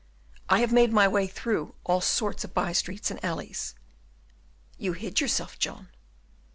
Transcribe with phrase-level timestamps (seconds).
[0.49, 3.75] "I have made my way through all sorts of bystreets and alleys."
[4.79, 5.89] "You hid yourself, John?"